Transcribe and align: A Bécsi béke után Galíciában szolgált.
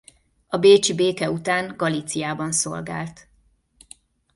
A 0.47 0.57
Bécsi 0.57 0.93
béke 0.95 1.29
után 1.31 1.73
Galíciában 1.77 2.51
szolgált. 2.51 3.27